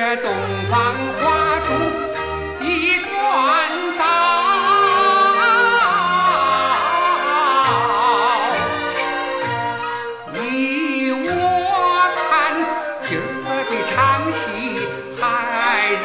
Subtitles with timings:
[0.00, 0.30] 这东
[0.70, 1.68] 方花烛
[2.64, 3.10] 一团
[3.98, 4.00] 糟，
[10.40, 11.26] 依我
[12.30, 12.30] 看，
[13.04, 13.92] 今儿比唱
[14.32, 14.38] 戏
[15.20, 15.20] 还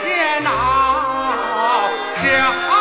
[0.02, 0.04] 热
[0.42, 0.50] 闹，
[2.16, 2.73] 是。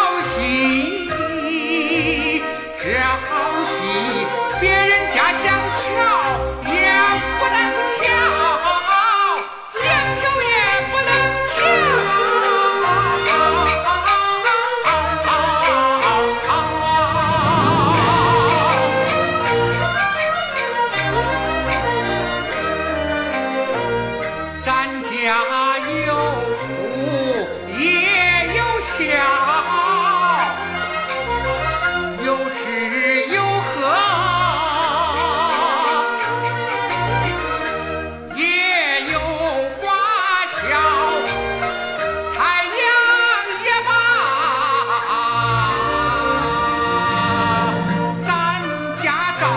[49.42, 49.48] 找，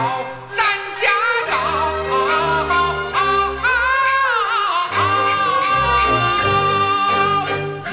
[0.49, 0.57] 咱
[0.99, 1.05] 家
[1.47, 1.53] 找，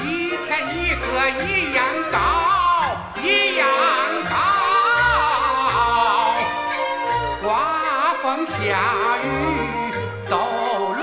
[0.01, 0.03] 一
[0.43, 1.05] 天一个
[1.45, 1.77] 一样
[2.11, 2.17] 高，
[3.21, 3.23] 一
[3.57, 3.61] 样
[4.27, 4.33] 高，
[7.43, 7.45] 刮
[8.23, 8.57] 风下
[9.23, 9.25] 雨
[10.27, 11.02] 都。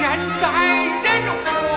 [0.00, 0.48] 天灾
[1.04, 1.69] 人祸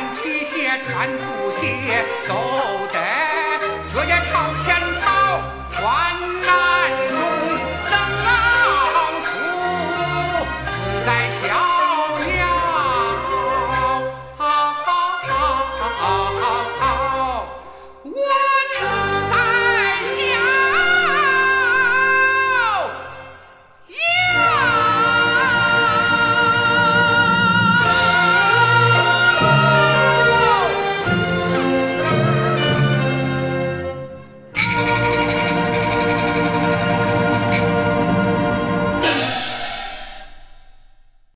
[0.00, 2.32] 穿皮鞋，穿布鞋，都
[2.86, 2.96] 得
[3.92, 4.32] 脚尖朝
[4.64, 5.42] 前跑，
[5.74, 5.82] 穿
[6.46, 6.69] 哪？